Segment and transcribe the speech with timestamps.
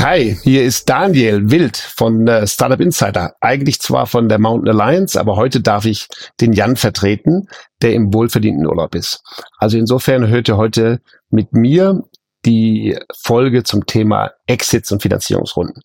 [0.00, 3.34] Hi, hier ist Daniel Wild von äh, Startup Insider.
[3.40, 6.06] Eigentlich zwar von der Mountain Alliance, aber heute darf ich
[6.40, 7.48] den Jan vertreten,
[7.82, 9.24] der im wohlverdienten Urlaub ist.
[9.58, 12.04] Also insofern hört ihr heute mit mir
[12.46, 15.82] die Folge zum Thema Exits und Finanzierungsrunden.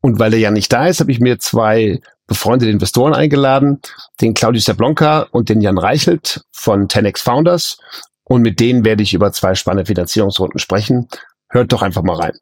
[0.00, 3.80] Und weil der Jan nicht da ist, habe ich mir zwei befreundete Investoren eingeladen,
[4.20, 7.78] den Claudius Jablonka und den Jan Reichelt von 10x Founders.
[8.24, 11.06] Und mit denen werde ich über zwei spannende Finanzierungsrunden sprechen.
[11.48, 12.36] Hört doch einfach mal rein.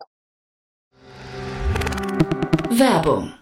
[2.72, 3.41] Werbung.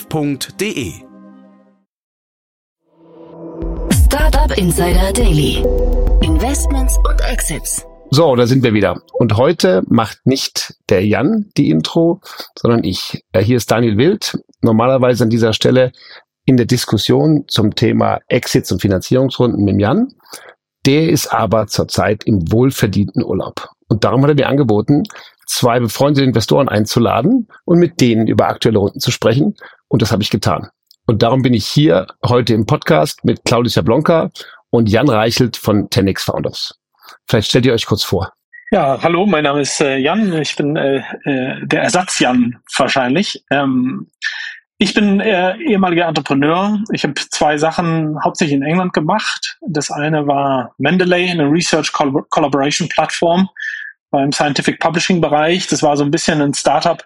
[0.09, 0.93] www.startup.de.
[3.91, 5.63] Startup Insider Daily.
[6.21, 7.85] Investments und Exits.
[8.09, 9.01] So, da sind wir wieder.
[9.13, 12.21] Und heute macht nicht der Jan die Intro,
[12.57, 13.23] sondern ich.
[13.31, 15.91] Äh, hier ist Daniel Wild, normalerweise an dieser Stelle
[16.45, 20.07] in der Diskussion zum Thema Exits und Finanzierungsrunden mit dem Jan.
[20.85, 23.69] Der ist aber zurzeit im wohlverdienten Urlaub.
[23.87, 25.03] Und darum hat er mir angeboten,
[25.45, 29.55] zwei befreundete Investoren einzuladen und mit denen über aktuelle Runden zu sprechen.
[29.91, 30.69] Und das habe ich getan.
[31.05, 34.31] Und darum bin ich hier heute im Podcast mit Claudius Jablonka
[34.69, 36.79] und Jan Reichelt von 10x Founders.
[37.27, 38.31] Vielleicht stellt ihr euch kurz vor.
[38.71, 40.31] Ja, hallo, mein Name ist äh, Jan.
[40.41, 43.43] Ich bin äh, äh, der Ersatz Jan wahrscheinlich.
[43.51, 44.07] Ähm,
[44.77, 46.79] ich bin äh, ehemaliger Entrepreneur.
[46.93, 49.57] Ich habe zwei Sachen hauptsächlich in England gemacht.
[49.67, 53.49] Das eine war Mendeley, eine Research Collaboration Plattform
[54.09, 55.67] beim Scientific Publishing Bereich.
[55.67, 57.03] Das war so ein bisschen ein Startup,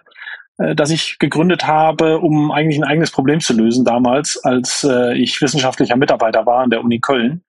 [0.58, 5.14] äh, das ich gegründet habe, um eigentlich ein eigenes Problem zu lösen damals, als äh,
[5.14, 7.42] ich wissenschaftlicher Mitarbeiter war an der Uni Köln.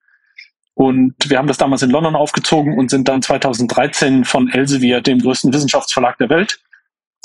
[0.74, 5.18] Und wir haben das damals in London aufgezogen und sind dann 2013 von Elsevier, dem
[5.18, 6.60] größten Wissenschaftsverlag der Welt,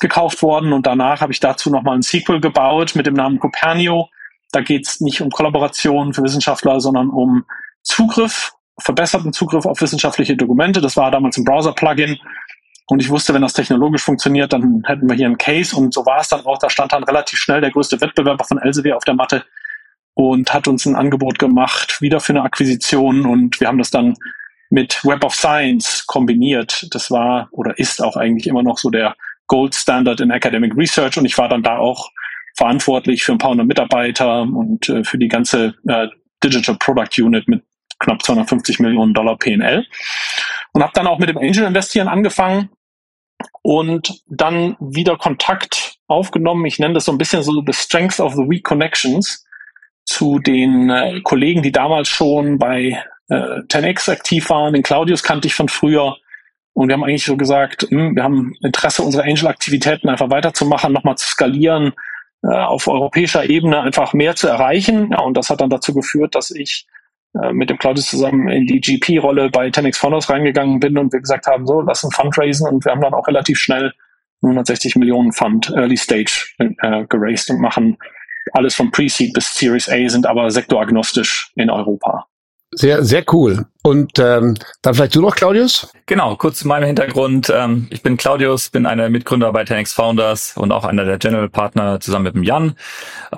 [0.01, 0.73] gekauft worden.
[0.73, 4.09] Und danach habe ich dazu nochmal ein Sequel gebaut mit dem Namen Copernio.
[4.51, 7.45] Da geht es nicht um Kollaboration für Wissenschaftler, sondern um
[7.83, 10.81] Zugriff, verbesserten Zugriff auf wissenschaftliche Dokumente.
[10.81, 12.17] Das war damals ein Browser-Plugin,
[12.93, 15.75] und ich wusste, wenn das technologisch funktioniert, dann hätten wir hier einen Case.
[15.75, 16.59] Und so war es dann auch.
[16.59, 19.43] Da stand dann relativ schnell der größte Wettbewerber von Elsevier auf der Matte
[20.13, 23.25] und hat uns ein Angebot gemacht, wieder für eine Akquisition.
[23.25, 24.13] Und wir haben das dann
[24.69, 26.85] mit Web of Science kombiniert.
[26.91, 29.15] Das war oder ist auch eigentlich immer noch so der
[29.47, 31.17] Gold Standard in Academic Research.
[31.17, 32.11] Und ich war dann da auch
[32.55, 36.09] verantwortlich für ein paar hundert Mitarbeiter und äh, für die ganze äh,
[36.43, 37.63] Digital Product Unit mit
[37.97, 39.83] knapp 250 Millionen Dollar PNL
[40.73, 42.69] und habe dann auch mit dem Angel Investieren angefangen
[43.61, 46.65] und dann wieder Kontakt aufgenommen.
[46.65, 49.45] Ich nenne das so ein bisschen so the strength of the weak connections
[50.05, 54.73] zu den äh, Kollegen, die damals schon bei äh, 10x aktiv waren.
[54.73, 56.17] Den Claudius kannte ich von früher.
[56.73, 60.91] Und wir haben eigentlich so gesagt, mh, hm, wir haben Interesse, unsere Angel-Aktivitäten einfach weiterzumachen,
[60.91, 61.93] nochmal zu skalieren,
[62.43, 65.11] äh, auf europäischer Ebene einfach mehr zu erreichen.
[65.11, 66.87] Ja, und das hat dann dazu geführt, dass ich
[67.51, 71.47] mit dem Claudius zusammen in die GP-Rolle bei 10x Founders reingegangen bin und wir gesagt
[71.47, 73.91] haben, so, lass uns fundraisen und wir haben dann auch relativ schnell
[74.43, 77.97] 160 Millionen Fund Early Stage äh, geraced und machen
[78.51, 82.27] alles von Pre-Seed bis Series A, sind aber sektoragnostisch in Europa.
[82.75, 83.65] Sehr, sehr cool.
[83.81, 85.89] Und ähm, dann vielleicht du noch, Claudius?
[86.05, 87.51] Genau, kurz zu meinem Hintergrund.
[87.53, 91.17] Ähm, ich bin Claudius, bin einer der Mitgründer bei 10x Founders und auch einer der
[91.17, 92.75] General Partner zusammen mit dem Jan.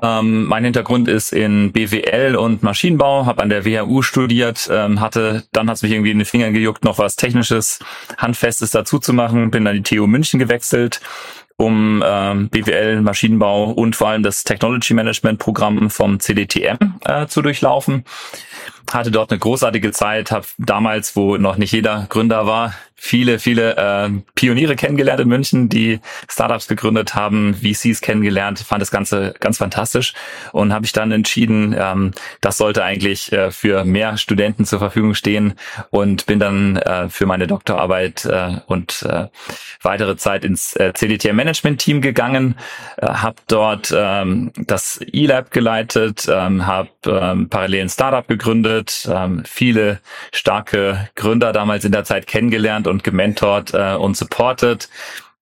[0.03, 5.44] Ähm, mein Hintergrund ist in BWL und Maschinenbau, habe an der WHU studiert, ähm, hatte,
[5.51, 7.80] dann hat es mich irgendwie in den Fingern gejuckt, noch was Technisches,
[8.18, 11.01] Handfestes dazu zu machen, bin an die TU München gewechselt
[11.57, 17.42] um ähm, BWL, Maschinenbau und vor allem das Technology Management Programm vom CDTM äh, zu
[17.42, 18.04] durchlaufen.
[18.92, 23.75] Hatte dort eine großartige Zeit, habe damals, wo noch nicht jeder Gründer war, viele, viele
[23.77, 26.00] äh, Pioniere kennengelernt in München, die
[26.30, 30.13] Startups gegründet haben, VCs kennengelernt, fand das Ganze ganz fantastisch
[30.53, 32.12] und habe ich dann entschieden, ähm,
[32.42, 35.53] das sollte eigentlich äh, für mehr Studenten zur Verfügung stehen
[35.89, 39.27] und bin dann äh, für meine Doktorarbeit äh, und äh,
[39.81, 42.56] weitere Zeit ins äh, CDTM Management Team gegangen,
[42.98, 49.44] äh, habe dort ähm, das E-Lab geleitet, ähm, habe ähm, parallel ein Startup gegründet, ähm,
[49.45, 50.00] viele
[50.31, 54.90] starke Gründer damals in der Zeit kennengelernt und gementort äh, und supported.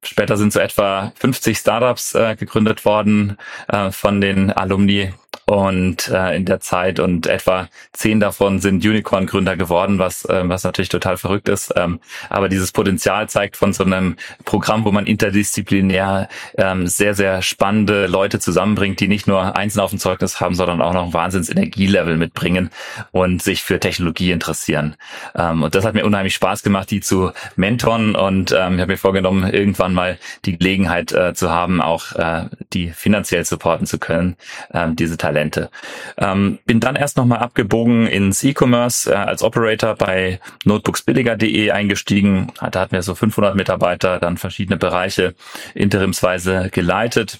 [0.04, 3.38] Später sind so etwa 50 Startups äh, gegründet worden
[3.70, 5.14] äh, von den Alumni
[5.46, 10.64] und äh, in der Zeit und etwa zehn davon sind Unicorn-Gründer geworden, was, äh, was
[10.64, 11.74] natürlich total verrückt ist.
[11.76, 12.00] Ähm,
[12.30, 18.08] aber dieses Potenzial zeigt von so einem Programm, wo man interdisziplinär ähm, sehr, sehr spannende
[18.08, 21.50] Leute zusammenbringt, die nicht nur einzeln auf dem Zeugnis haben, sondern auch noch ein wahnsinns
[21.50, 22.70] Energielevel mitbringen
[23.12, 24.96] und sich für Technologie interessieren.
[25.36, 28.94] Ähm, und das hat mir unheimlich Spaß gemacht, die zu mentoren und ähm, ich habe
[28.94, 34.00] mir vorgenommen, irgendwann mal die Gelegenheit äh, zu haben, auch äh, die finanziell supporten zu
[34.00, 34.36] können,
[34.74, 35.70] ähm, diese Teile Talente.
[36.18, 42.52] Ähm, bin dann erst nochmal abgebogen ins E-Commerce äh, als Operator bei notebooksbilliger.de eingestiegen.
[42.72, 45.34] Da hatten wir so 500 Mitarbeiter, dann verschiedene Bereiche
[45.74, 47.40] interimsweise geleitet.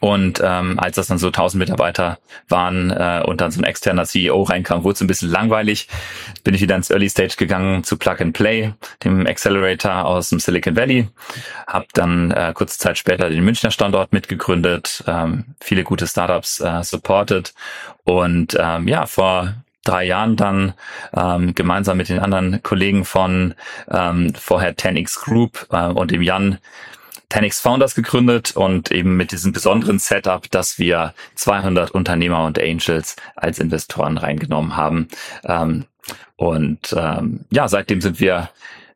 [0.00, 2.18] Und ähm, als das dann so 1000 Mitarbeiter
[2.48, 5.88] waren äh, und dann so ein externer CEO reinkam, wurde es ein bisschen langweilig.
[6.44, 8.72] Bin ich wieder ins Early Stage gegangen zu Plug and Play,
[9.04, 11.08] dem Accelerator aus dem Silicon Valley.
[11.66, 16.82] Hab dann äh, kurze Zeit später den Münchner Standort mitgegründet, ähm, viele gute Startups äh,
[16.82, 17.54] supported
[18.04, 20.74] und ähm, ja vor drei Jahren dann
[21.16, 23.54] ähm, gemeinsam mit den anderen Kollegen von
[23.90, 26.58] ähm, vorher 10x Group äh, und dem Jan
[27.30, 33.16] 10x Founders gegründet und eben mit diesem besonderen Setup, dass wir 200 Unternehmer und Angels
[33.36, 35.08] als Investoren reingenommen haben.
[35.44, 35.84] Ähm,
[36.36, 38.48] und ähm, ja, seitdem sind wir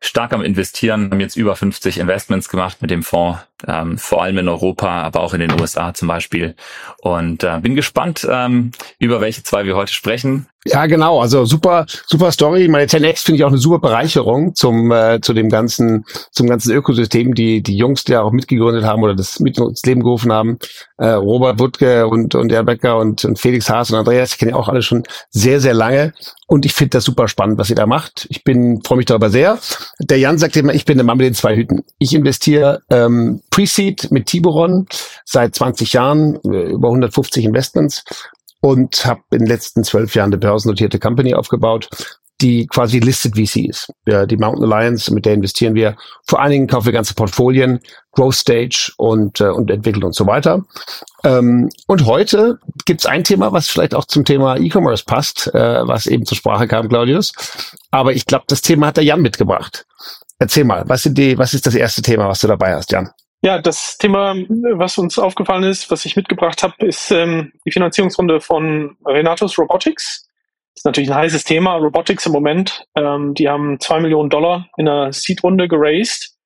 [0.03, 4.37] stark am Investieren, haben jetzt über 50 Investments gemacht mit dem Fonds, ähm, vor allem
[4.37, 6.55] in Europa, aber auch in den USA zum Beispiel.
[7.01, 10.47] Und äh, bin gespannt, ähm, über welche zwei wir heute sprechen.
[10.65, 11.19] Ja, genau.
[11.19, 12.69] Also super, super Story.
[12.69, 16.71] Meine 10X finde ich auch eine super Bereicherung zum äh, zu dem ganzen zum ganzen
[16.71, 20.59] Ökosystem, die die Jungs, die auch mitgegründet haben oder das mit ins Leben gerufen haben.
[20.97, 24.55] Äh, Robert Wuttke und und der Becker und, und Felix Haas und Andreas, ich kenne
[24.55, 26.13] auch alle schon sehr sehr lange
[26.47, 28.25] und ich finde das super spannend, was ihr da macht.
[28.29, 29.59] Ich bin freue mich darüber sehr.
[29.99, 31.83] Der Jan sagt immer, ich bin der Mann mit den zwei Hüten.
[31.99, 34.87] Ich investiere ähm, Pre-Seed mit Tiburon
[35.25, 38.05] seit 20 Jahren, äh, über 150 Investments
[38.63, 41.89] und habe in den letzten zwölf Jahren eine börsennotierte Company aufgebaut,
[42.39, 43.91] die quasi listed VC ist.
[44.07, 45.97] Ja, die Mountain Alliance, mit der investieren wir.
[46.25, 47.81] Vor allen Dingen kaufen wir ganze Portfolien,
[48.13, 50.63] Growth Stage und, äh, und entwickeln und so weiter.
[51.25, 55.85] Ähm, und heute gibt es ein Thema, was vielleicht auch zum Thema E-Commerce passt, äh,
[55.85, 57.33] was eben zur Sprache kam, Claudius.
[57.91, 59.85] Aber ich glaube, das Thema hat der Jan mitgebracht.
[60.39, 63.09] Erzähl mal, was, sind die, was ist das erste Thema, was du dabei hast, Jan?
[63.45, 64.35] Ja, das Thema,
[64.77, 70.29] was uns aufgefallen ist, was ich mitgebracht habe, ist ähm, die Finanzierungsrunde von Renatus Robotics.
[70.73, 72.85] Das ist natürlich ein heißes Thema, Robotics im Moment.
[72.95, 76.37] Ähm, die haben zwei Millionen Dollar in einer Seed-Runde geraced.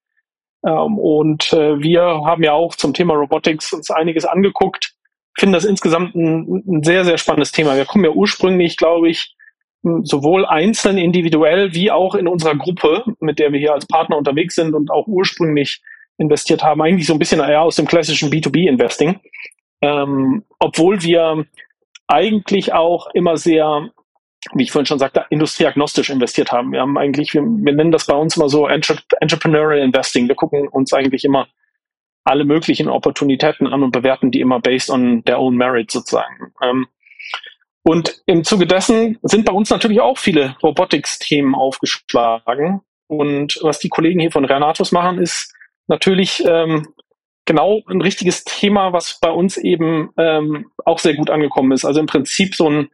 [0.66, 4.96] Ähm, und äh, wir haben ja auch zum Thema Robotics uns einiges angeguckt.
[5.38, 7.76] Finden das insgesamt ein, ein sehr, sehr spannendes Thema.
[7.76, 9.36] Wir kommen ja ursprünglich, glaube ich,
[10.02, 14.56] sowohl einzeln individuell wie auch in unserer Gruppe, mit der wir hier als Partner unterwegs
[14.56, 15.84] sind und auch ursprünglich
[16.18, 19.20] investiert haben, eigentlich so ein bisschen eher aus dem klassischen B2B-Investing.
[19.82, 21.46] Ähm, obwohl wir
[22.08, 23.90] eigentlich auch immer sehr,
[24.54, 26.72] wie ich vorhin schon sagte, industrieagnostisch investiert haben.
[26.72, 30.28] Wir haben eigentlich, wir, wir nennen das bei uns immer so Entrepreneurial Investing.
[30.28, 31.48] Wir gucken uns eigentlich immer
[32.24, 36.54] alle möglichen Opportunitäten an und bewerten die immer based on their own merit sozusagen.
[36.62, 36.88] Ähm,
[37.84, 42.82] und im Zuge dessen sind bei uns natürlich auch viele Robotics-Themen aufgeschlagen.
[43.08, 45.56] Und was die Kollegen hier von Renatus machen, ist
[45.88, 46.88] natürlich ähm,
[47.46, 51.86] genau ein richtiges Thema, was bei uns eben ähm, auch sehr gut angekommen ist.
[51.86, 52.90] Also im Prinzip so ein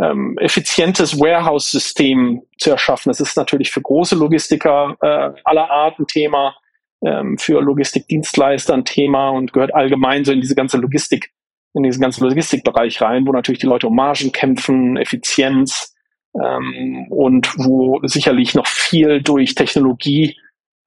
[0.00, 3.10] ähm, effizientes Warehouse-System zu erschaffen.
[3.10, 6.56] Das ist natürlich für große Logistiker äh, aller Art ein Thema,
[7.04, 11.30] ähm, für Logistikdienstleister ein Thema und gehört allgemein so in diese ganze Logistik,
[11.74, 15.94] in diesen ganzen Logistikbereich rein, wo natürlich die Leute um Margen kämpfen, Effizienz
[16.42, 20.36] ähm, und wo sicherlich noch viel durch Technologie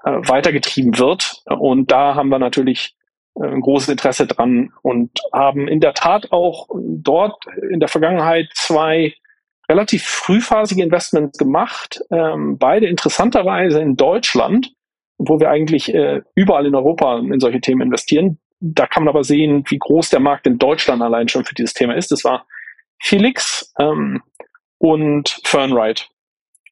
[0.04, 1.44] weitergetrieben wird.
[1.46, 2.96] Und da haben wir natürlich
[3.39, 8.50] äh, ein großes Interesse dran und haben in der Tat auch dort in der Vergangenheit
[8.54, 9.13] zwei
[9.70, 14.72] relativ frühphasige Investments gemacht, ähm, beide interessanterweise in Deutschland,
[15.18, 18.39] wo wir eigentlich äh, überall in Europa in solche Themen investieren.
[18.60, 21.74] Da kann man aber sehen, wie groß der Markt in Deutschland allein schon für dieses
[21.74, 22.12] Thema ist.
[22.12, 22.46] Das war
[23.00, 24.22] Felix ähm,
[24.77, 26.01] und Fernride.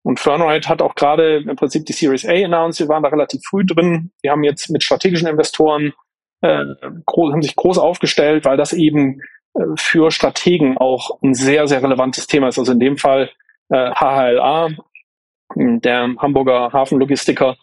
[0.05, 2.79] Und Fernride hat auch gerade im Prinzip die Series A announced.
[2.79, 4.11] Wir waren da relativ früh drin.
[4.21, 5.93] Wir haben jetzt mit strategischen Investoren
[6.41, 6.63] äh,
[7.07, 9.19] groß, haben sich groß aufgestellt, weil das eben
[9.55, 12.59] äh, für Strategen auch ein sehr, sehr relevantes Thema ist.
[12.59, 13.31] Also in dem Fall
[13.69, 14.69] äh, HHLA,
[15.55, 17.57] der Hamburger Hafenlogistiker.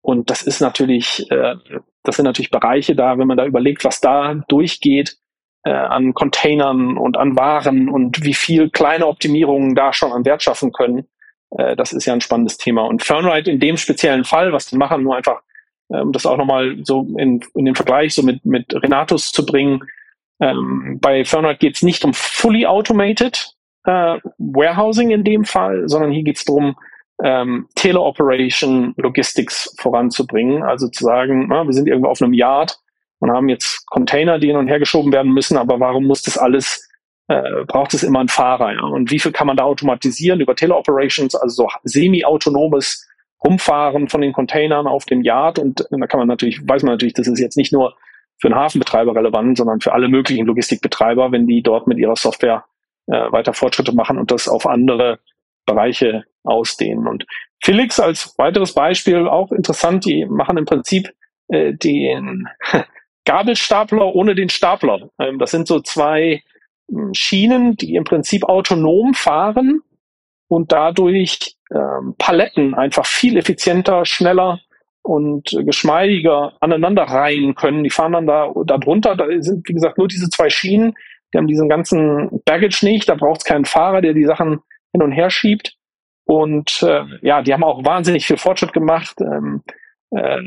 [0.00, 1.56] Und das ist natürlich, äh,
[2.04, 5.16] das sind natürlich Bereiche da, wenn man da überlegt, was da durchgeht
[5.64, 10.44] äh, an Containern und an Waren und wie viel kleine Optimierungen da schon an Wert
[10.44, 11.08] schaffen können.
[11.56, 12.82] Äh, das ist ja ein spannendes Thema.
[12.82, 15.42] Und Fernride in dem speziellen Fall, was die machen, nur einfach,
[15.88, 19.44] äh, um das auch nochmal so in, in den Vergleich so mit, mit Renatus zu
[19.44, 19.80] bringen.
[20.40, 26.12] Ähm, bei Fernride geht es nicht um fully automated äh, Warehousing in dem Fall, sondern
[26.12, 26.76] hier geht es darum,
[27.22, 30.62] ähm, Teleoperation Logistics voranzubringen.
[30.62, 32.78] Also zu sagen, na, wir sind irgendwo auf einem Yard
[33.18, 36.38] und haben jetzt Container, die hin und her geschoben werden müssen, aber warum muss das
[36.38, 36.87] alles,
[37.28, 38.72] äh, braucht es immer einen Fahrer?
[38.72, 38.84] Ja?
[38.84, 43.06] Und wie viel kann man da automatisieren über Teleoperations, also so semi-autonomes
[43.38, 45.58] Umfahren von den Containern auf dem Yard?
[45.58, 47.94] Und da kann man natürlich, weiß man natürlich, das ist jetzt nicht nur
[48.40, 52.64] für einen Hafenbetreiber relevant, sondern für alle möglichen Logistikbetreiber, wenn die dort mit ihrer Software
[53.06, 55.18] äh, weiter Fortschritte machen und das auf andere
[55.66, 57.06] Bereiche ausdehnen.
[57.06, 57.26] Und
[57.62, 61.12] Felix als weiteres Beispiel auch interessant, die machen im Prinzip
[61.48, 62.48] äh, den
[63.24, 65.10] Gabelstapler ohne den Stapler.
[65.18, 66.42] Ähm, das sind so zwei
[67.12, 69.82] Schienen, die im Prinzip autonom fahren
[70.48, 74.60] und dadurch ähm, Paletten einfach viel effizienter, schneller
[75.02, 77.84] und geschmeidiger aneinander reihen können.
[77.84, 79.16] Die fahren dann da, da drunter.
[79.16, 80.94] Da sind, wie gesagt, nur diese zwei Schienen.
[81.32, 83.08] Die haben diesen ganzen Baggage nicht.
[83.08, 84.60] Da braucht es keinen Fahrer, der die Sachen
[84.92, 85.74] hin und her schiebt.
[86.24, 89.16] Und äh, ja, die haben auch wahnsinnig viel Fortschritt gemacht.
[89.20, 89.62] Ähm,
[90.10, 90.40] äh,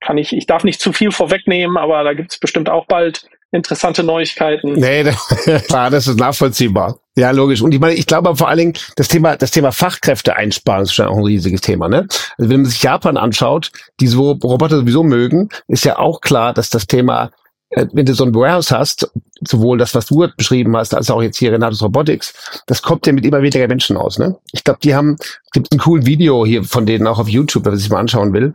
[0.00, 3.26] kann ich, ich darf nicht zu viel vorwegnehmen, aber da gibt es bestimmt auch bald
[3.52, 4.72] interessante Neuigkeiten.
[4.72, 5.04] Nee,
[5.68, 6.98] klar, das ist nachvollziehbar.
[7.16, 7.60] Ja, logisch.
[7.60, 10.94] Und ich meine, ich glaube vor allen Dingen, das Thema, das Thema Fachkräfte einsparen ist
[10.94, 12.06] schon auch ein riesiges Thema, ne?
[12.38, 16.54] Also wenn man sich Japan anschaut, die so Roboter sowieso mögen, ist ja auch klar,
[16.54, 17.30] dass das Thema
[17.72, 21.22] äh, wenn du so ein Warehouse hast, sowohl das, was du beschrieben hast, als auch
[21.22, 24.18] jetzt hier Renatus Robotics, das kommt ja mit immer weniger Menschen aus.
[24.18, 24.36] Ne?
[24.52, 25.16] Ich glaube, die haben,
[25.52, 28.32] gibt ein cooles Video hier von denen auch auf YouTube, wenn man sich mal anschauen
[28.32, 28.54] will.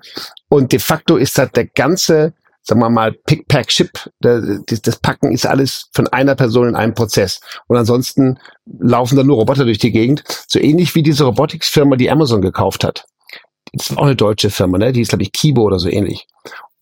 [0.50, 2.34] Und de facto ist das der ganze,
[2.68, 6.94] sagen wir mal, Pick, Pack, Ship, das Packen ist alles von einer Person in einem
[6.94, 7.40] Prozess.
[7.68, 10.24] Und ansonsten laufen da nur Roboter durch die Gegend.
[10.48, 13.06] So ähnlich wie diese Robotics-Firma, die Amazon gekauft hat.
[13.72, 14.92] Das ist auch eine deutsche Firma, ne?
[14.92, 16.28] Die ist, glaube ich, Kibo oder so ähnlich.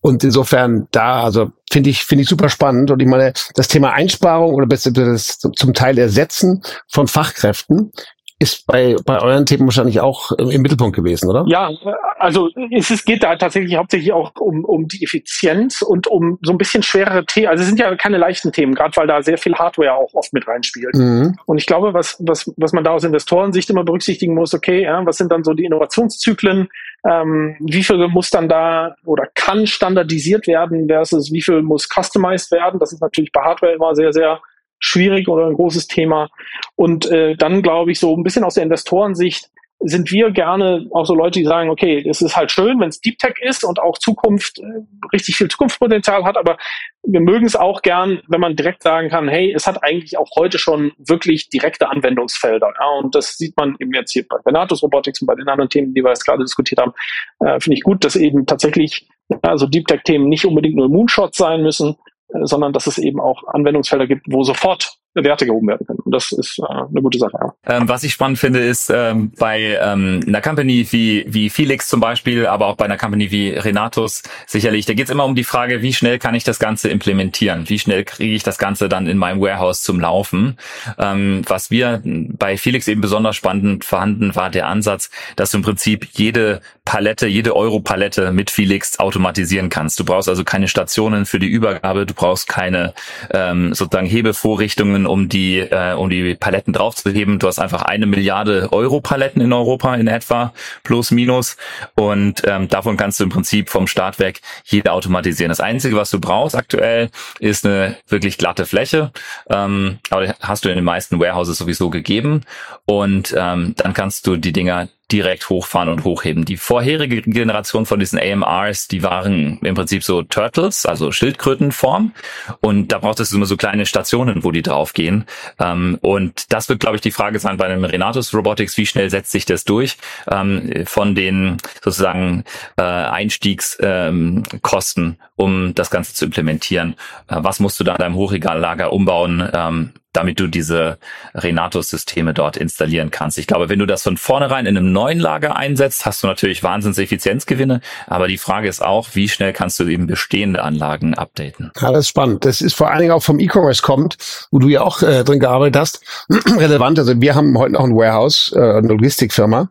[0.00, 2.90] Und insofern da, also finde ich, finde ich super spannend.
[2.90, 7.92] Und ich meine, das Thema Einsparung oder das zum Teil Ersetzen von Fachkräften
[8.38, 11.44] ist bei, bei euren Themen wahrscheinlich auch im Mittelpunkt gewesen, oder?
[11.48, 11.70] Ja,
[12.18, 16.52] also es, es geht da tatsächlich hauptsächlich auch um, um die Effizienz und um so
[16.52, 17.48] ein bisschen schwerere Themen.
[17.48, 20.34] Also es sind ja keine leichten Themen, gerade weil da sehr viel Hardware auch oft
[20.34, 20.94] mit reinspielt.
[20.94, 21.38] Mhm.
[21.46, 25.04] Und ich glaube, was, was, was man da aus Investorensicht immer berücksichtigen muss, okay, ja,
[25.06, 26.68] was sind dann so die Innovationszyklen?
[27.08, 32.50] Ähm, wie viel muss dann da oder kann standardisiert werden versus wie viel muss customized
[32.52, 32.80] werden?
[32.80, 34.40] Das ist natürlich bei Hardware immer sehr, sehr
[34.78, 36.28] schwierig oder ein großes Thema.
[36.74, 41.04] Und äh, dann glaube ich so ein bisschen aus der Investorensicht sind wir gerne auch
[41.04, 43.78] so Leute, die sagen, okay, es ist halt schön, wenn es Deep Tech ist und
[43.78, 44.64] auch Zukunft, äh,
[45.12, 46.56] richtig viel Zukunftspotenzial hat, aber
[47.02, 50.30] wir mögen es auch gern, wenn man direkt sagen kann, hey, es hat eigentlich auch
[50.34, 52.72] heute schon wirklich direkte Anwendungsfelder.
[52.80, 55.68] Ja, und das sieht man eben jetzt hier bei Benatus Robotics und bei den anderen
[55.68, 56.92] Themen, die wir jetzt gerade diskutiert haben,
[57.40, 59.06] äh, finde ich gut, dass eben tatsächlich
[59.42, 61.96] also Deep Tech Themen nicht unbedingt nur Moonshots sein müssen,
[62.42, 66.00] sondern dass es eben auch Anwendungsfelder gibt, wo sofort Werte gehoben werden können.
[66.00, 67.38] Und das ist äh, eine gute Sache.
[67.40, 67.76] Ja.
[67.76, 72.00] Ähm, was ich spannend finde, ist ähm, bei ähm, einer Company wie, wie Felix zum
[72.00, 75.44] Beispiel, aber auch bei einer Company wie Renatus sicherlich, da geht es immer um die
[75.44, 77.68] Frage, wie schnell kann ich das Ganze implementieren?
[77.68, 80.58] Wie schnell kriege ich das Ganze dann in meinem Warehouse zum Laufen?
[80.98, 85.62] Ähm, was wir bei Felix eben besonders spannend vorhanden war der Ansatz, dass du im
[85.62, 89.98] Prinzip jede Palette, jede Euro-Palette mit Felix automatisieren kannst.
[90.00, 92.94] Du brauchst also keine Stationen für die Übergabe, du brauchst keine
[93.30, 97.40] ähm, sozusagen Hebevorrichtungen um die, äh, um die Paletten draufzuheben.
[97.40, 101.56] Du hast einfach eine Milliarde Euro Paletten in Europa in etwa, plus minus.
[101.96, 105.50] Und ähm, davon kannst du im Prinzip vom Start weg jede automatisieren.
[105.50, 109.10] Das Einzige, was du brauchst aktuell, ist eine wirklich glatte Fläche.
[109.50, 112.42] Ähm, aber hast du in den meisten Warehouses sowieso gegeben.
[112.84, 116.44] Und ähm, dann kannst du die Dinger direkt hochfahren und hochheben.
[116.44, 122.12] Die vorherige Generation von diesen AMRs, die waren im Prinzip so Turtles, also Schildkrötenform.
[122.60, 125.26] Und da braucht es immer so kleine Stationen, wo die draufgehen.
[125.60, 129.10] Ähm, und das wird, glaube ich, die Frage sein bei dem Renatus Robotics, wie schnell
[129.10, 129.96] setzt sich das durch
[130.28, 132.42] ähm, von den sozusagen
[132.76, 136.96] äh, Einstiegskosten, ähm, um das Ganze zu implementieren.
[137.28, 139.92] Äh, was musst du da in deinem Hochregallager umbauen?
[140.16, 140.98] Damit du diese
[141.34, 143.38] Renato-Systeme dort installieren kannst.
[143.38, 146.62] Ich glaube, wenn du das von vornherein in einem neuen Lager einsetzt, hast du natürlich
[146.62, 147.80] Wahnsinns Effizienzgewinne.
[148.06, 151.70] Aber die Frage ist auch, wie schnell kannst du eben bestehende Anlagen updaten?
[151.80, 152.44] Ja, das ist spannend.
[152.44, 154.16] Das ist vor allen Dingen auch vom E-Commerce kommt,
[154.50, 156.00] wo du ja auch äh, drin gearbeitet hast,
[156.56, 156.98] relevant.
[156.98, 159.68] Also wir haben heute noch ein Warehouse, äh, eine Logistikfirma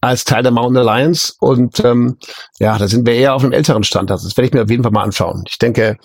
[0.00, 1.34] als Teil der Mountain Alliance.
[1.40, 2.18] Und ähm,
[2.58, 4.10] ja, da sind wir eher auf einem älteren Stand.
[4.10, 5.44] Das werde ich mir auf jeden Fall mal anschauen.
[5.48, 5.96] Ich denke,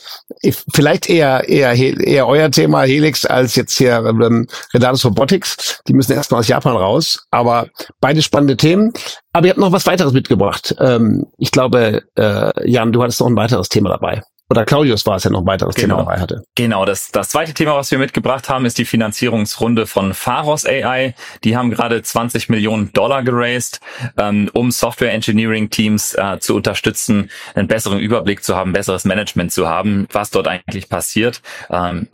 [0.73, 5.81] vielleicht eher eher eher euer Thema Helix als jetzt hier ähm, Redatus Robotics.
[5.87, 7.25] Die müssen erstmal aus Japan raus.
[7.31, 7.67] Aber
[7.99, 8.93] beide spannende Themen.
[9.33, 10.75] Aber ihr habt noch was weiteres mitgebracht.
[10.79, 14.21] Ähm, ich glaube, äh, Jan, du hattest noch ein weiteres Thema dabei.
[14.53, 15.95] Oder Claudius war es ja noch ein weiteres genau.
[15.95, 16.43] Thema dabei hatte.
[16.53, 21.15] Genau, das, das zweite Thema, was wir mitgebracht haben, ist die Finanzierungsrunde von Pharos AI.
[21.43, 23.79] Die haben gerade 20 Millionen Dollar geraced,
[24.15, 29.51] ähm, um Software Engineering Teams äh, zu unterstützen, einen besseren Überblick zu haben, besseres Management
[29.51, 31.41] zu haben, was dort eigentlich passiert.
[31.71, 32.09] Ähm,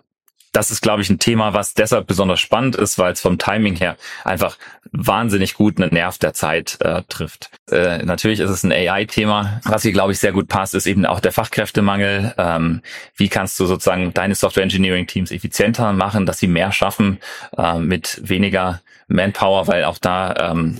[0.52, 3.76] das ist, glaube ich, ein Thema, was deshalb besonders spannend ist, weil es vom Timing
[3.76, 4.58] her einfach
[4.92, 7.52] wahnsinnig gut einen Nerv der Zeit äh, trifft.
[7.72, 9.62] Äh, natürlich ist es ein AI-Thema.
[9.64, 12.34] Was hier, glaube ich, sehr gut passt, ist eben auch der Fachkräftemangel.
[12.38, 12.82] Ähm,
[13.16, 17.20] wie kannst du sozusagen deine Software-Engineering-Teams effizienter machen, dass sie mehr schaffen
[17.58, 20.80] äh, mit weniger Manpower, weil auch da ähm,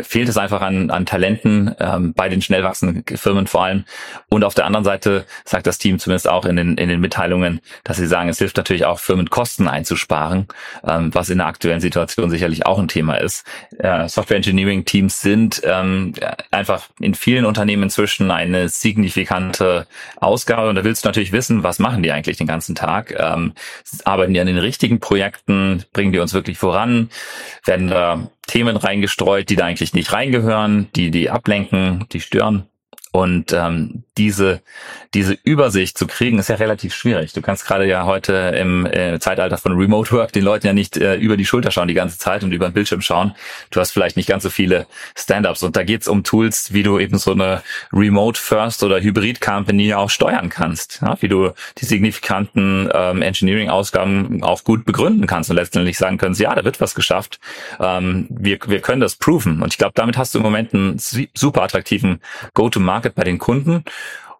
[0.00, 3.84] fehlt es einfach an, an Talenten ähm, bei den schnell wachsenden Firmen vor allem.
[4.28, 7.60] Und auf der anderen Seite sagt das Team zumindest auch in den, in den Mitteilungen,
[7.84, 10.48] dass sie sagen, es hilft natürlich auch, Firmen Kosten einzusparen,
[10.86, 13.46] ähm, was in der aktuellen Situation sicherlich auch ein Thema ist.
[13.78, 16.14] Äh, Software Engineering Teams sind ähm,
[16.50, 19.86] einfach in vielen Unternehmen inzwischen eine signifikante
[20.16, 20.68] Ausgabe.
[20.68, 23.14] Und da willst du natürlich wissen, was machen die eigentlich den ganzen Tag?
[23.18, 23.52] Ähm,
[24.04, 25.84] arbeiten die an den richtigen Projekten?
[25.92, 27.10] Bringen die uns wirklich voran?
[27.64, 32.66] Werden da Themen reingestreut, die da eigentlich nicht reingehören, die die ablenken, die stören.
[33.12, 34.60] Und ähm, diese,
[35.14, 37.32] diese Übersicht zu kriegen, ist ja relativ schwierig.
[37.32, 40.96] Du kannst gerade ja heute im äh, Zeitalter von Remote Work den Leuten ja nicht
[40.96, 43.34] äh, über die Schulter schauen die ganze Zeit und über den Bildschirm schauen.
[43.70, 44.86] Du hast vielleicht nicht ganz so viele
[45.16, 45.62] Stand-ups.
[45.64, 47.62] Und da geht's um Tools, wie du eben so eine
[47.92, 51.00] Remote First oder Hybrid Company auch steuern kannst.
[51.02, 51.16] Ja?
[51.20, 56.54] Wie du die signifikanten ähm, Engineering-Ausgaben auch gut begründen kannst und letztendlich sagen kannst, ja,
[56.54, 57.40] da wird was geschafft.
[57.80, 59.62] Ähm, wir, wir können das proven.
[59.62, 62.20] Und ich glaube, damit hast du im Moment einen super attraktiven
[62.54, 63.84] Go-to-Market bei den Kunden.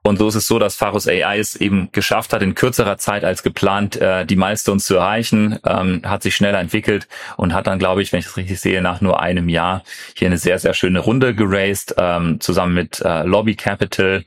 [0.02, 3.23] Und so ist es so, dass Pharos AI es eben geschafft hat, in kürzerer Zeit
[3.23, 7.79] als geplant äh, die Milestones zu erreichen, ähm, hat sich schneller entwickelt und hat dann,
[7.79, 9.82] glaube ich, wenn ich das richtig sehe, nach nur einem Jahr
[10.17, 14.25] hier eine sehr, sehr schöne Runde geraced, ähm, zusammen mit äh, Lobby Capital,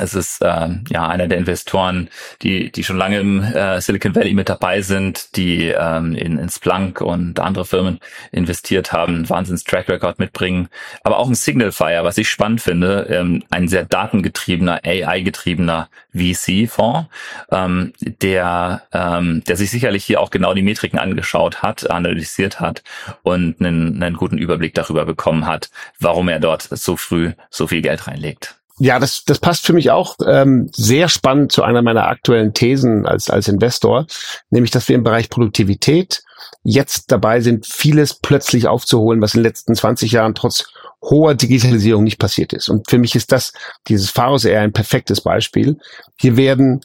[0.00, 2.08] es ist äh, ja einer der Investoren,
[2.42, 6.48] die die schon lange im äh, Silicon Valley mit dabei sind, die ähm, in, in
[6.48, 8.00] Splunk und andere Firmen
[8.32, 10.68] investiert haben, Wahnsinns Track Record mitbringen,
[11.04, 17.08] aber auch ein Signal Fire, was ich spannend finde, ähm, ein sehr datengetriebener, AI-getriebener VC-Fonds,
[17.52, 22.82] ähm, der ähm, der sich sicherlich hier auch genau die Metriken angeschaut hat, analysiert hat
[23.22, 25.70] und einen, einen guten Überblick darüber bekommen hat,
[26.00, 28.56] warum er dort so früh so viel Geld reinlegt.
[28.78, 33.06] Ja, das, das passt für mich auch ähm, sehr spannend zu einer meiner aktuellen Thesen
[33.06, 34.06] als, als Investor,
[34.50, 36.22] nämlich dass wir im Bereich Produktivität
[36.62, 40.66] jetzt dabei sind, vieles plötzlich aufzuholen, was in den letzten 20 Jahren trotz
[41.02, 42.68] hoher Digitalisierung nicht passiert ist.
[42.68, 43.52] Und für mich ist das,
[43.88, 45.78] dieses Pharos eher ein perfektes Beispiel.
[46.18, 46.80] Hier werden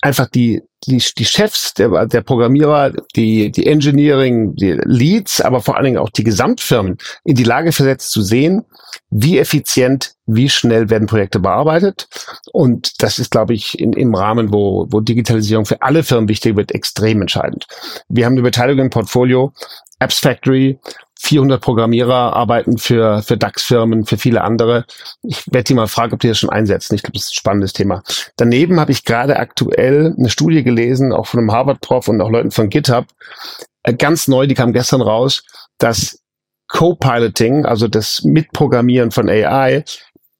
[0.00, 5.76] einfach die, die, die Chefs der, der Programmierer, die, die Engineering, die Leads, aber vor
[5.76, 8.64] allen Dingen auch die Gesamtfirmen in die Lage versetzt zu sehen,
[9.10, 12.08] wie effizient, wie schnell werden Projekte bearbeitet.
[12.52, 16.56] Und das ist, glaube ich, in, im Rahmen, wo, wo Digitalisierung für alle Firmen wichtig
[16.56, 17.66] wird, extrem entscheidend.
[18.08, 19.52] Wir haben eine Beteiligung im Portfolio,
[19.98, 20.78] Apps Factory,
[21.20, 24.84] 400 Programmierer arbeiten für, für DAX-Firmen, für viele andere.
[25.22, 26.94] Ich werde die mal fragen, ob die das schon einsetzen.
[26.94, 28.02] Ich glaube, das ist ein spannendes Thema.
[28.36, 32.52] Daneben habe ich gerade aktuell eine Studie gelesen, auch von einem Harvard-Prof und auch Leuten
[32.52, 33.06] von GitHub.
[33.82, 35.42] Äh, ganz neu, die kam gestern raus,
[35.78, 36.20] dass
[36.68, 39.84] Co-Piloting, also das Mitprogrammieren von AI,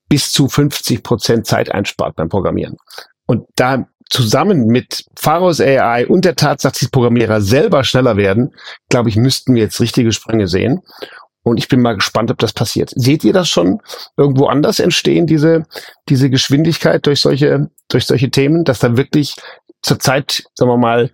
[0.09, 2.77] bis zu 50 Prozent Zeit einspart beim Programmieren.
[3.27, 8.55] Und da zusammen mit Pharos AI und der Tatsache, dass die Programmierer selber schneller werden,
[8.89, 10.83] glaube ich, müssten wir jetzt richtige Sprünge sehen.
[11.43, 12.91] Und ich bin mal gespannt, ob das passiert.
[12.95, 13.81] Seht ihr das schon
[14.17, 15.65] irgendwo anders entstehen, diese,
[16.09, 19.37] diese Geschwindigkeit durch solche, durch solche Themen, dass da wirklich
[19.83, 21.11] zurzeit, sagen wir mal,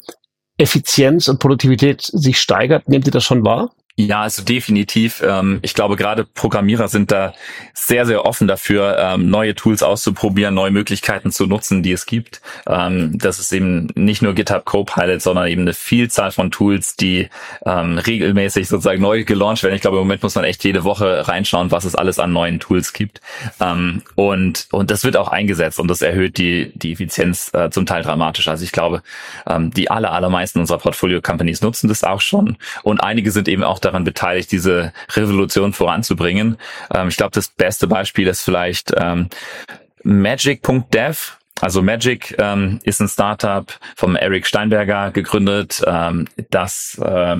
[0.56, 2.88] Effizienz und Produktivität sich steigert?
[2.88, 3.70] Nehmt ihr das schon wahr?
[3.96, 5.22] Ja, also definitiv.
[5.24, 7.32] Ähm, ich glaube, gerade Programmierer sind da
[7.74, 12.40] sehr, sehr offen dafür, ähm, neue Tools auszuprobieren, neue Möglichkeiten zu nutzen, die es gibt.
[12.66, 17.28] Ähm, das ist eben nicht nur GitHub Copilot, sondern eben eine Vielzahl von Tools, die
[17.66, 19.74] regelmäßig sozusagen neu gelauncht werden.
[19.74, 22.60] Ich glaube, im Moment muss man echt jede Woche reinschauen, was es alles an neuen
[22.60, 23.20] Tools gibt.
[24.16, 28.02] und, und das wird auch eingesetzt und das erhöht die, die Effizienz äh, zum Teil
[28.02, 28.48] dramatisch.
[28.48, 29.02] Also ich glaube,
[29.48, 34.04] die aller, allermeisten unserer Portfolio-Companies nutzen das auch schon und einige sind eben auch daran
[34.04, 36.58] beteiligt, diese Revolution voranzubringen.
[36.92, 39.28] Ähm, ich glaube, das beste Beispiel ist vielleicht ähm,
[40.02, 41.38] Magic.dev.
[41.60, 47.36] Also Magic ähm, ist ein Startup vom Eric Steinberger gegründet, ähm, das, äh,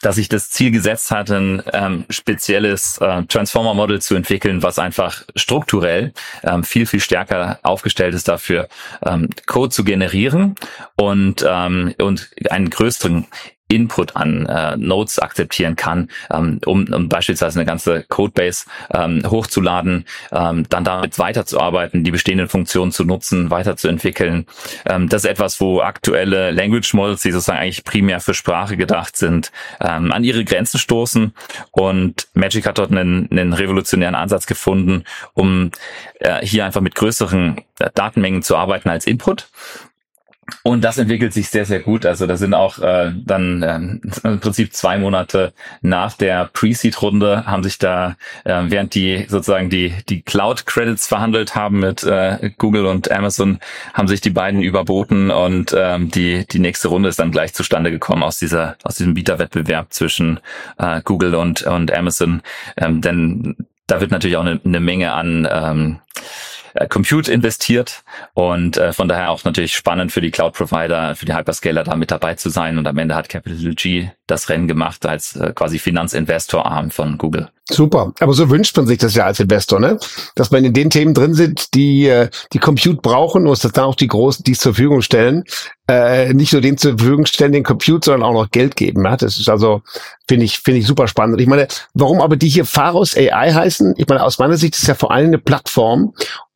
[0.00, 5.22] das sich das Ziel gesetzt hat, ein ähm, spezielles äh, Transformer-Model zu entwickeln, was einfach
[5.36, 8.68] strukturell ähm, viel, viel stärker aufgestellt ist dafür,
[9.04, 10.54] ähm, Code zu generieren
[10.96, 13.26] und, ähm, und einen größeren
[13.72, 20.04] Input an äh, Nodes akzeptieren kann, ähm, um, um beispielsweise eine ganze Codebase ähm, hochzuladen,
[20.30, 24.46] ähm, dann damit weiterzuarbeiten, die bestehenden Funktionen zu nutzen, weiterzuentwickeln.
[24.86, 29.16] Ähm, das ist etwas, wo aktuelle Language Models, die sozusagen eigentlich primär für Sprache gedacht
[29.16, 31.32] sind, ähm, an ihre Grenzen stoßen.
[31.70, 35.04] Und Magic hat dort einen, einen revolutionären Ansatz gefunden,
[35.34, 35.70] um
[36.20, 39.48] äh, hier einfach mit größeren äh, Datenmengen zu arbeiten als Input
[40.64, 42.04] und das entwickelt sich sehr, sehr gut.
[42.04, 45.52] Also da sind auch äh, dann äh, im Prinzip zwei Monate
[45.82, 51.78] nach der Pre-Seed-Runde haben sich da, äh, während die sozusagen die, die Cloud-Credits verhandelt haben
[51.78, 53.60] mit äh, Google und Amazon,
[53.94, 57.92] haben sich die beiden überboten und ähm, die, die nächste Runde ist dann gleich zustande
[57.92, 60.40] gekommen aus dieser, aus diesem Bieterwettbewerb zwischen
[60.78, 62.42] äh, Google und, und Amazon.
[62.76, 65.98] Ähm, denn da wird natürlich auch eine, eine Menge an ähm,
[66.74, 68.02] äh, Compute investiert
[68.34, 72.10] und äh, von daher auch natürlich spannend für die Cloud-Provider, für die Hyperscaler da mit
[72.10, 75.78] dabei zu sein und am Ende hat Capital G das Rennen gemacht als äh, quasi
[75.78, 77.48] Finanzinvestor-Arm von Google.
[77.70, 79.98] Super, aber so wünscht man sich das ja als Investor, ne?
[80.34, 83.84] Dass man in den Themen drin sind, die äh, die Compute brauchen und dass dann
[83.84, 85.44] auch die Großen die zur Verfügung stellen,
[85.88, 89.04] äh, nicht nur den zur Verfügung stellen, den Compute, sondern auch noch Geld geben.
[89.04, 89.16] Ja?
[89.16, 89.82] Das ist also
[90.26, 91.40] finde ich finde ich super spannend.
[91.40, 93.94] Ich meine, warum aber die hier Pharos AI heißen?
[93.96, 96.14] Ich meine, aus meiner Sicht ist ja vor allem eine Plattform,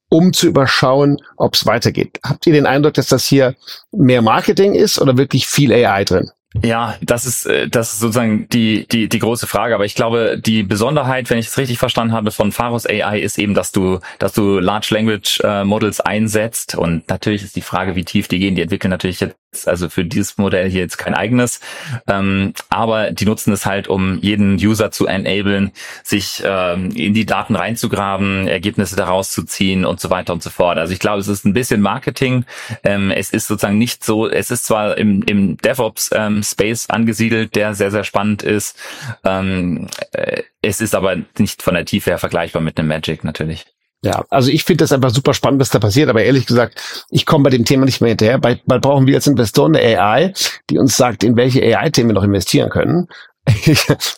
[0.08, 2.18] um zu überschauen, ob es weitergeht.
[2.22, 3.54] Habt ihr den Eindruck, dass das hier
[3.92, 6.30] mehr Marketing ist oder wirklich viel AI drin?
[6.62, 9.74] Ja, das ist äh, das ist sozusagen die die die große Frage.
[9.74, 13.38] Aber ich glaube, die Besonderheit, wenn ich es richtig verstanden habe, von Pharos AI ist
[13.38, 16.74] eben, dass du dass du Large Language äh, Models einsetzt.
[16.76, 18.54] Und natürlich ist die Frage, wie tief die gehen.
[18.54, 21.60] Die entwickeln natürlich jetzt also für dieses Modell hier jetzt kein eigenes,
[22.06, 27.26] ähm, aber die nutzen es halt, um jeden User zu enablen, sich ähm, in die
[27.26, 30.78] Daten reinzugraben, Ergebnisse daraus zu ziehen und so weiter und so fort.
[30.78, 32.44] Also ich glaube, es ist ein bisschen Marketing.
[32.84, 37.54] Ähm, es ist sozusagen nicht so, es ist zwar im, im DevOps ähm, Space angesiedelt,
[37.54, 38.78] der sehr, sehr spannend ist.
[39.24, 43.75] Ähm, äh, es ist aber nicht von der Tiefe her vergleichbar mit einem Magic natürlich.
[44.06, 47.26] Ja, also ich finde das einfach super spannend, was da passiert, aber ehrlich gesagt, ich
[47.26, 48.38] komme bei dem Thema nicht mehr hinterher.
[48.38, 50.32] Bald, bald brauchen wir als Investoren eine AI,
[50.70, 53.08] die uns sagt, in welche AI-Themen wir noch investieren können.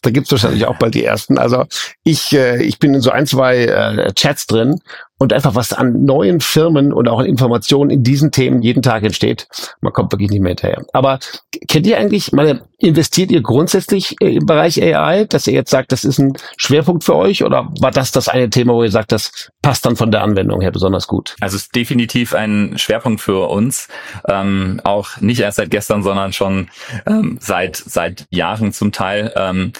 [0.02, 1.38] da gibt's wahrscheinlich auch bald die ersten.
[1.38, 1.64] Also
[2.04, 4.78] ich, äh, ich bin in so ein, zwei äh, Chats drin
[5.18, 9.02] und einfach was an neuen Firmen und auch an Informationen in diesen Themen jeden Tag
[9.02, 9.48] entsteht.
[9.80, 10.84] Man kommt wirklich nicht mehr hinterher.
[10.92, 11.18] Aber
[11.68, 15.90] kennt ihr eigentlich, meine, investiert ihr grundsätzlich äh, im Bereich AI, dass ihr jetzt sagt,
[15.90, 19.10] das ist ein Schwerpunkt für euch oder war das das eine Thema, wo ihr sagt,
[19.10, 21.34] das passt dann von der Anwendung her besonders gut?
[21.40, 23.88] Also es ist definitiv ein Schwerpunkt für uns,
[24.28, 26.68] ähm, auch nicht erst seit gestern, sondern schon
[27.06, 29.32] ähm, seit seit Jahren zum Teil.
[29.36, 29.72] Ähm,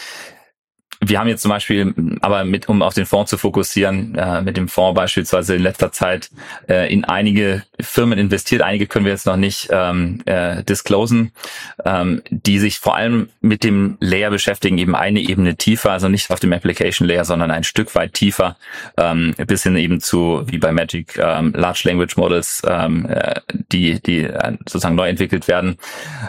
[1.00, 4.56] wir haben jetzt zum Beispiel, aber mit, um auf den Fonds zu fokussieren, äh, mit
[4.56, 6.30] dem Fonds beispielsweise in letzter Zeit
[6.68, 8.62] äh, in einige Firmen investiert.
[8.62, 11.32] Einige können wir jetzt noch nicht ähm, äh, disclosen,
[11.84, 16.30] ähm, die sich vor allem mit dem Layer beschäftigen, eben eine Ebene tiefer, also nicht
[16.30, 18.56] auf dem Application Layer, sondern ein Stück weit tiefer,
[18.96, 23.40] ähm, bis hin eben zu, wie bei Magic, ähm, Large Language Models, ähm, äh,
[23.72, 25.76] die, die äh, sozusagen neu entwickelt werden.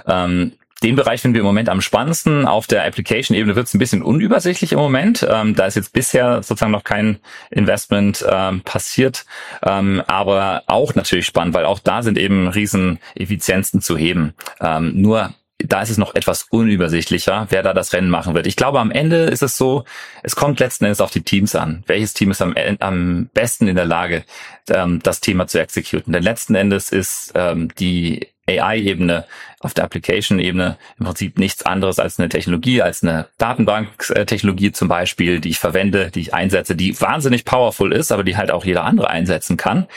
[0.07, 2.45] Ähm, den Bereich finden wir im Moment am spannendsten.
[2.45, 5.27] Auf der Application-Ebene wird es ein bisschen unübersichtlich im Moment.
[5.29, 7.19] Ähm, da ist jetzt bisher sozusagen noch kein
[7.51, 9.25] Investment ähm, passiert,
[9.63, 14.33] ähm, aber auch natürlich spannend, weil auch da sind eben riesen Effizienzen zu heben.
[14.61, 18.47] Ähm, nur da ist es noch etwas unübersichtlicher, wer da das Rennen machen wird.
[18.47, 19.83] Ich glaube, am Ende ist es so,
[20.23, 21.83] es kommt letzten Endes auf die Teams an.
[21.85, 24.23] Welches Team ist am, am besten in der Lage,
[24.69, 26.13] ähm, das Thema zu exekutieren?
[26.13, 29.25] Denn letzten Endes ist ähm, die AI-Ebene,
[29.61, 35.41] auf der Application-Ebene im Prinzip nichts anderes als eine Technologie, als eine Datenbank-Technologie zum Beispiel,
[35.41, 38.85] die ich verwende, die ich einsetze, die wahnsinnig powerful ist, aber die halt auch jeder
[38.85, 39.87] andere einsetzen kann.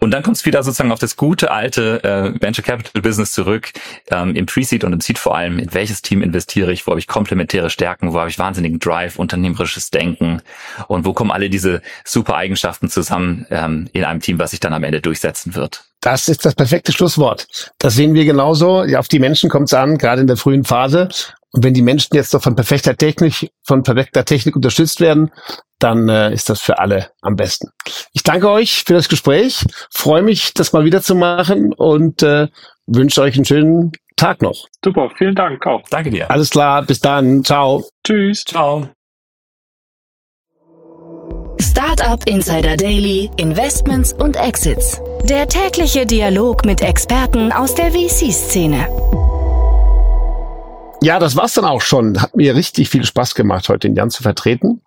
[0.00, 3.72] Und dann kommt es wieder sozusagen auf das gute alte äh, Venture Capital Business zurück,
[4.10, 7.00] ähm, im Pre-Seed und im Seed vor allem, in welches Team investiere ich, wo habe
[7.00, 10.40] ich komplementäre Stärken, wo habe ich wahnsinnigen Drive, unternehmerisches Denken
[10.88, 14.72] und wo kommen alle diese super Eigenschaften zusammen ähm, in einem Team, was sich dann
[14.72, 15.84] am Ende durchsetzen wird.
[16.00, 17.46] Das ist das perfekte Schlusswort.
[17.78, 18.84] Das sehen wir genauso.
[18.84, 21.08] Ja, auf die Menschen kommt es an, gerade in der frühen Phase.
[21.52, 25.30] Und wenn die Menschen jetzt doch von perfekter Technik, von perfekter Technik unterstützt werden,
[25.78, 27.68] dann äh, ist das für alle am besten.
[28.12, 32.48] Ich danke euch für das Gespräch, freue mich, das mal wieder zu machen und äh,
[32.86, 34.66] wünsche euch einen schönen Tag noch.
[34.84, 35.82] Super, vielen Dank auch.
[35.90, 36.30] Danke dir.
[36.30, 37.44] Alles klar, bis dann.
[37.44, 37.84] Ciao.
[38.04, 38.44] Tschüss.
[38.44, 38.88] Ciao.
[41.94, 45.00] Startup Insider Daily, Investments und Exits.
[45.28, 48.88] Der tägliche Dialog mit Experten aus der VC-Szene.
[51.02, 52.20] Ja, das war's dann auch schon.
[52.20, 54.80] Hat mir richtig viel Spaß gemacht, heute den Jan zu vertreten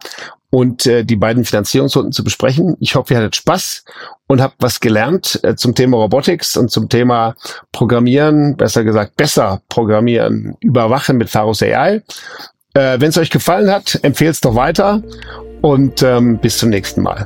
[0.50, 2.76] und äh, die beiden Finanzierungsrunden zu besprechen.
[2.82, 3.86] Ich hoffe, ihr hattet Spaß
[4.28, 7.36] und habt was gelernt äh, zum Thema Robotics und zum Thema
[7.72, 12.04] Programmieren, besser gesagt besser Programmieren, überwachen mit Pharos AI.
[12.78, 15.02] Äh, Wenn es euch gefallen hat, empfehlt es doch weiter
[15.62, 17.26] und ähm, bis zum nächsten Mal.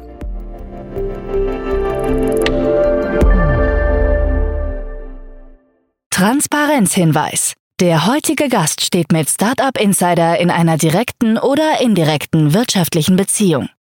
[6.09, 7.53] Transparenzhinweis.
[7.81, 13.67] Der heutige Gast steht mit Startup Insider in einer direkten oder indirekten wirtschaftlichen Beziehung.